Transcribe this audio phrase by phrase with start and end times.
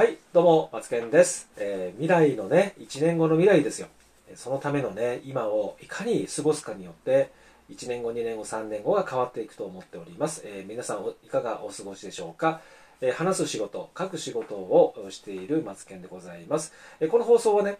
[0.00, 1.50] はい、どうも、マツケンです。
[1.58, 3.88] えー未来のね、1年後の未来ですよ。
[4.34, 7.30] そのためのね、今をいかに過ごすかによって、
[7.68, 10.40] 1年後、2年後、3年後が変わっていくと思っております。
[10.46, 12.62] えー皆さんいかがお過ごしでしょうか？
[13.02, 16.72] えー話す仕事、書く仕事をしているマツケンでございます。
[16.98, 17.76] えこの放送はね、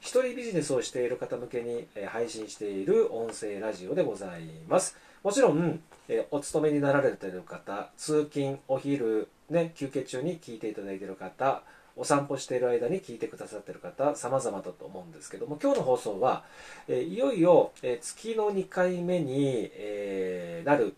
[0.00, 4.96] 一人ビジネスをしている方向けに配信している音声ラジオでございます。
[5.22, 11.62] もちろん、えお勤めになられている方、通勤、お昼、ね、休憩中に聞いていただいている方、
[11.94, 16.44] お散歩している間に聞いてくださっている方、様々だと思うんですけども、今日の放送は、
[16.88, 20.94] えーいよいよ、えー月の2回目に、えーなる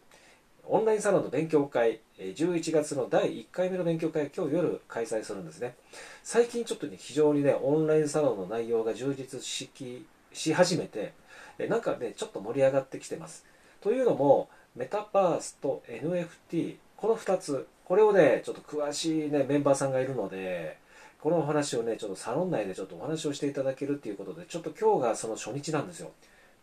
[0.66, 5.74] オンラインサロンの勉強会、11月の第1回目の勉強会、今日夜開催するんですね。
[6.22, 11.12] 最近ちょっとね、非常にね、オンラインサロンの内容が充実しきし始めて、
[11.58, 13.44] えなんかね、ちょっと盛り上がってきてます。
[13.80, 20.78] というのも、メタバースと NFT、この2つ、これをね、ちょっと詳しいね、メンバーさんがいるので、
[21.20, 26.10] このお話をね、ちょっとサロン内でちょっとお話をしていただけるっていうことで、ちょっと今日がその初日なんですよ。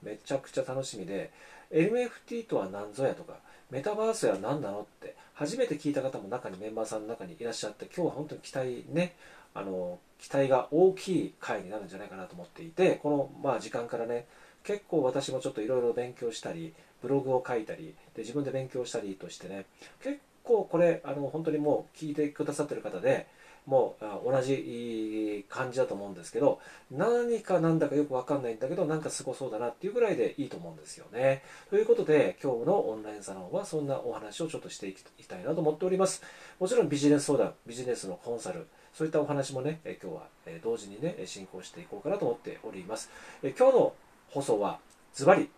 [0.04, 1.32] めちゃくちゃ楽しみで、
[1.72, 3.38] NFT とは何ぞやとか、
[3.70, 9.16] メタバースは何なのって、初めて聞いた方も中にメンバーさんの中にいらっしゃって、今日は本当に期待ね、
[9.54, 14.28] あの、期待が大きい回になるんじゃないかなと思っていて、この、まあ、時間からね、
[14.64, 19.66] 結構私もちょっといろいろ勉強したり、ブログを書いたり、で自分で勉強したりとしてね、
[20.04, 23.28] 結構これ、あの、本当にもう聞いてくださってる方で、
[23.68, 31.44] もう同じ感じだと思うんですけど、何かなんだかよくわかんないんだけど、なんかすごそうだなっていうぐらいでいいと思うんですよね。
[31.70, 36.24] ということで、今日のオンラインサロンはそんなお話をちょっとしていきたいなと思っております。
[36.60, 40.28] もちろんビジネス相談、ビジネスのコンサル、そういったお話もね、今日は
[40.64, 43.12] 同時にね、進行していこうかなと思っております。
[43.44, 43.94] 今日の
[44.32, 44.80] 放送は、
[45.14, 45.52] ズバリ、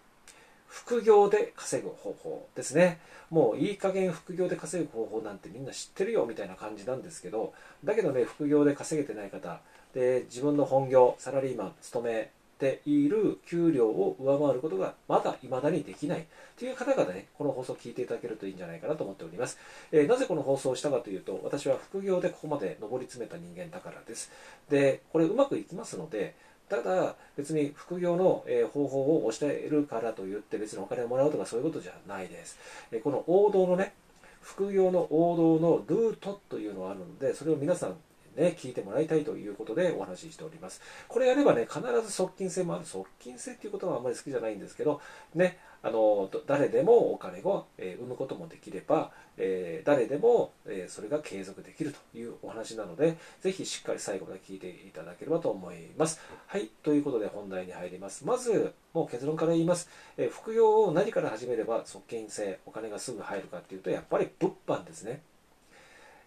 [0.73, 2.99] 副業で稼ぐ方法ですね。
[3.29, 9.61] もういい加減副業で稼ぐ方法なんてみんな知ってるよみたいな感じなんですけど、だけどね、副業で稼げてない方、
[9.93, 16.25] で、自分の本業、サラリーマン、勤めている給料を上回ることがまだ未だにできない
[16.57, 19.59] という方々ね、この放送を聞いていただけるといいんじゃないかなと思っております。
[19.91, 24.31] えーなぜこの放送をしたかというと、私は副業でここまで上り詰めた人間だからです。
[24.71, 26.33] で、これうまくいきますので、
[26.69, 32.57] ただ別に副業の方法を教えるからといって別にお金をもらうとかそういうことじゃないです。
[33.03, 33.93] この王道のね、
[34.41, 37.95] 副業の王道のルートというのがあるので、それを皆さん
[38.35, 40.81] ね、聞いてもらいたいということでお話ししております。
[41.07, 42.85] これやればね、必ず側近性もある。
[42.85, 45.01] 側近性っていうことはあんまり好きじゃないんですけど、
[45.35, 56.19] ね、あの、誰でもお金を、えー生むこともできれば、えー誰でも、えーそれが継続できるというお話なので、ぜひしっかり最後まで聞いていただければと思います。
[56.47, 58.25] はい、ということで本題に入ります。
[58.25, 59.89] まず、もう結論から言います。
[60.17, 65.21] えー副業を何から始めれば側近性、お金がすぐ入るかっていうと、やっぱり物販ですね。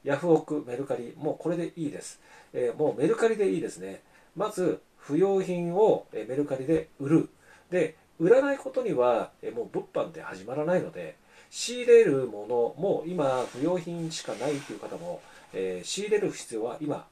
[0.07, 2.21] ヤフオク、メルカリ、もうこれでいいです。
[2.53, 4.03] えーもうメルカリでいいですね。
[4.37, 7.29] まず、不要品をメルカリで売る。
[7.73, 11.17] で、売らないことには、えもう物販って始まらないので、
[11.51, 15.21] 仕入れるものも今、不要品しかないという方も、
[15.53, 17.09] えー仕入れる必要は今、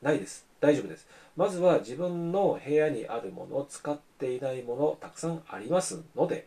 [0.00, 0.46] ないです。
[0.60, 1.08] 大丈夫です。
[1.36, 6.46] まずは自分の部屋にあるものを使っていないもの、たくさんありますので、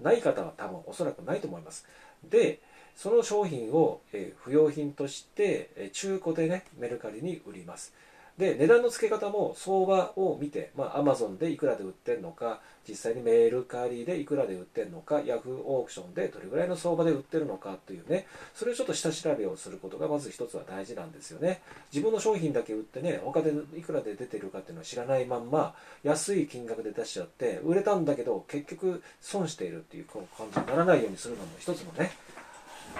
[0.00, 1.88] ない方は多分おそらくないと思います。
[2.30, 2.60] で、
[2.96, 7.92] その商品を、えー不用品として、えー中古でね、メルカリに売ります。
[8.38, 21.62] で、値段の付け方も相場を見て、まあ、アマゾンでいくらで売ってるのか、実際にメルカリでいくらで売ってるのか、ヤフーオークションでどれぐらいの相場で売ってるのかというね、それをちょっと下調べをすることがまず一つは大事なんですよね。
[21.92, 32.10] 自分の商品だけ売ってね、他でいくらで出てるかっていうのは知らないまんま、安い金額で出しちゃって、売れたんだけど、結局損しているっていう感じにならないようにするのも一つのね、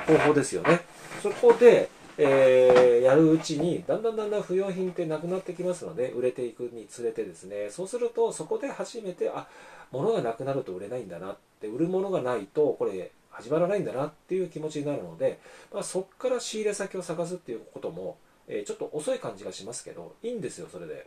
[0.07, 0.81] 方法ですよね。
[1.23, 1.89] そこで、
[2.19, 9.47] えーやるうちに、だんだんだんだん不要品ってなくなってきますので、売れていくにつれてですね、そうすると、そこで初めて、あ、
[9.93, 15.39] 物がなくなると売れないんだなって、売るものがないと、これ、始まらないんだなっていう気持ちになるので、
[15.73, 18.17] まあ、そこから仕入れ先を探すっていうことも、
[18.49, 21.07] えーちょっと遅い感じがしますけど、いいんですよ、それで。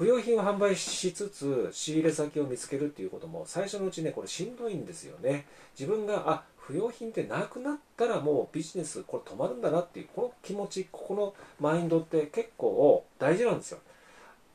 [0.00, 5.44] 不用品を販売しつつ仕入れ先を見つけるっていうことも最初のうちねこれしんどいんですよね
[5.78, 13.78] 自分があ不用品ってなくなったらもうビジネスこれ止まるんだなっていうこの気持ちここのマインドって結構大事なんですよ。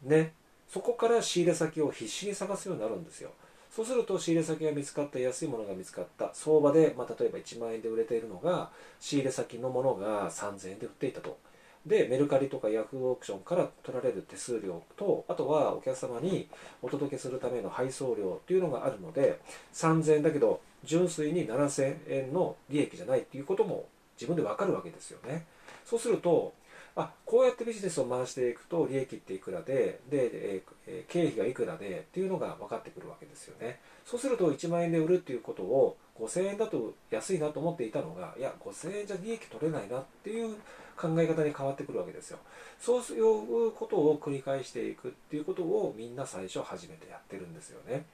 [0.03, 0.33] ね。
[0.67, 3.31] そこから仕入れ先を必死に探すようになるんですよ。
[3.69, 6.31] そうすると仕入れ先が見つかった安いものが見つかった。
[6.33, 8.69] 相場で、まあ、例えば1万円で売れているのが
[8.99, 11.37] 仕入れ先のものが3000円で売っていたと。
[11.85, 16.49] でメルカリとかヤフーオークションから取られる手数料とあとはお客様に
[16.81, 19.39] お届けするための配送料っていうのがあるので
[19.73, 25.45] 3000円だけど純粋に7000円の利益じゃないっていうことも自分でわかるわけですよね。
[25.85, 26.53] そうすると
[26.95, 30.75] あこうやってビジネスを回していくと利益っていくらでで、えー
[31.09, 33.79] 経費がいくらでっていうのが分かってくるわけですよね。
[34.05, 40.55] そうすると1万円で売るっていうことを5000円だと安いなと思っていたのがいや5000円じゃ利益取れないなっていう
[40.95, 42.37] 考え方に変わってくるわけですよ。
[42.79, 48.05] そういうことを繰り返していくっていうことをみんな最初初めてやってるんですよね。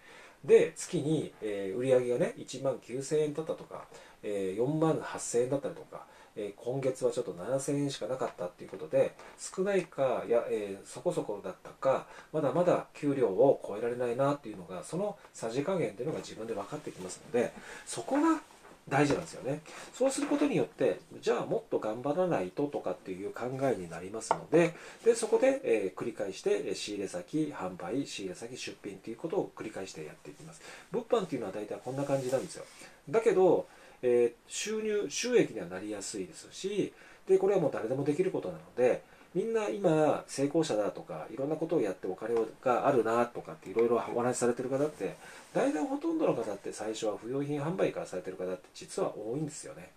[0.45, 3.85] で月に、えー、売上げがね1万9000円だったとか、
[4.23, 6.05] えー、4万8000円だったりとか
[6.35, 17.51] え今月はちょっと7000円しかなかったっていうことで少ないかや、えー、そこそこだったかまだまだ給料を超えられないなっていうのがそのさじ加減っていうのが自分で分かってきますので
[17.85, 18.41] そこが
[18.89, 19.61] 大事なんですよね。
[19.93, 24.73] そうすることによってじゃあもっと頑張らないととかっていう考えになりますので
[25.05, 30.61] でそこで、えー、繰り返して仕入れ先販売仕入れ先出品っていうことを繰り返してやっていきます。
[30.91, 32.65] 物販っていうのは大体こんな感じなんですよ。
[33.09, 33.67] だけど
[34.03, 36.93] えー、収入収益にはなりやすいですし
[37.27, 45.15] でこれはもう誰でもできることなのでみんな今成功者だとかいろんなことをやってお金があるなとかっていろいろお話しされてる方って
[45.53, 49.91] 大体ほとんどの方って最初は不用品販売からされてる方って実は多いんですよね。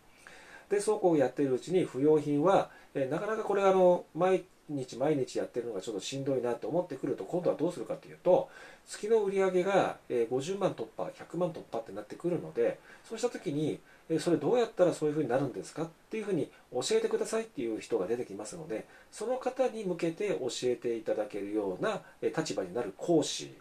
[0.71, 8.49] でそうこうやっているうちに不用品は、えなかなかこれあの毎日毎日やってるのがちょっとしんどいなと思ってくると今度はどうするかというと
[8.87, 13.79] 月の売り上げが50万突破100万突破ってなってくるのでそうした時に
[14.21, 23.55] それどうやったらそういうふうになるんですかっていうふうに教えてくださいっていう人が出てきますのでその方に向けて教えていただけるような立場になる講師、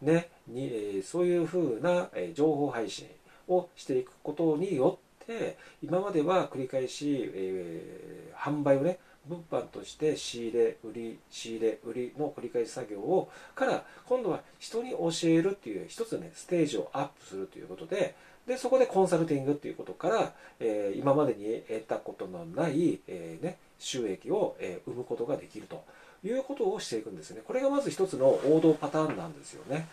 [0.00, 3.08] ね、にそういうふうな情報配信
[3.48, 8.98] をしていくことによって今までは繰り返し、えー、販売をね
[9.28, 18.14] 物販として仕入れ売り仕入れ売りの繰り返し作業をから今度は人に教えるっていう一つねステージをアップするということで
[18.46, 25.84] でそこでコンサルティングっていうことから、えー、今までに得たことのない、えーね、収益を、えー、生むことができると
[26.24, 27.42] いうことをしていくんですね。
[27.46, 29.86] これがまず一つの王道パターンなんですよね。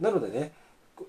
[0.00, 0.52] なのでね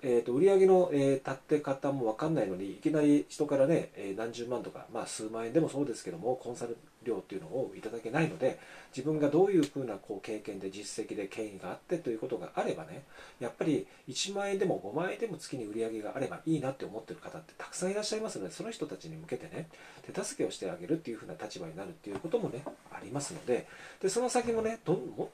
[0.02, 8.58] えーと、売上の、えー、立って方も分かんないのにいきなり人からね、えー、何十万とか、まあ、数万円でもそうですけどもコンサル料っていうのをいただけないので
[8.94, 13.04] 自分がどういうふうなこう経験で実績で権威があってということがあればね
[13.40, 19.68] やっぱり1万円でも5万円でも月に売り上げがあればいいなって思ってる方ってたくさんいらっしゃいますのでその人たちに向けてね
[20.12, 23.66] 手助けをしてあげるっていうふうな立場になるっていうこともねありますので
[24.00, 25.28] でその先もねどもっ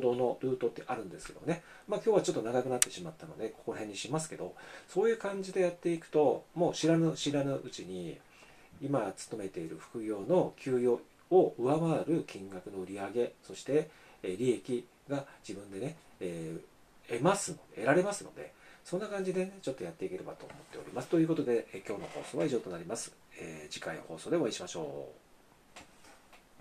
[0.00, 1.62] ともっと王道のルートってあるんですけどね。
[1.86, 4.54] まあ今日はちょっと長くなってしまったのでここら辺にしますけど
[4.88, 8.18] そういう感じでやっていくともう知らぬ知らぬうちに
[8.80, 11.00] 今勤めている副業の給与
[11.30, 13.90] を上回る金額の売り上げそして
[14.22, 18.52] 利益が自分でね、えー、得ます得られますので
[18.84, 21.08] そんな感じで、ね、ちょっとやっていければと思っております。
[21.08, 25.27] ということで、え今日の放送は以上となります、えー、次回放送でお会いしましょう。